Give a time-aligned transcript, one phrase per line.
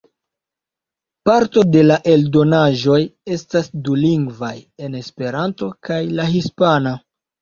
[1.29, 2.97] Parto de la eldonaĵoj
[3.35, 4.53] estas dulingvaj,
[4.87, 6.97] en Esperanto kaj la hispana.